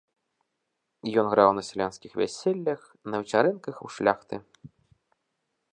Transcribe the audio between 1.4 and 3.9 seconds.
на сялянскіх вяселлях, на вечарынках